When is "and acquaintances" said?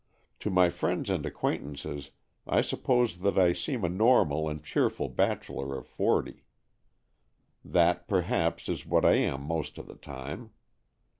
1.11-2.09